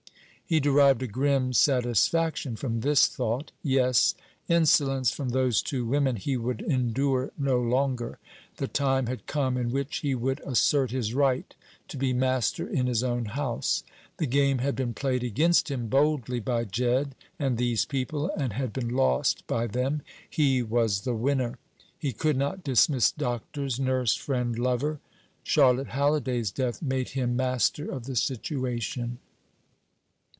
[0.47, 3.53] He derived a grim satisfaction from this thought.
[3.63, 4.15] Yes;
[4.49, 8.19] insolence from those two women he would endure no longer.
[8.57, 11.55] The time had come in which he would assert his right
[11.87, 13.85] to be master in his own house.
[14.17, 18.73] The game had been played against him boldly by Jedd and these people, and had
[18.73, 20.01] been lost by them.
[20.29, 21.59] He was the winner.
[21.97, 24.99] He could not dismiss doctors, nurse, friend, lover.
[25.43, 29.19] Charlotte Halliday's death made him master of the situation.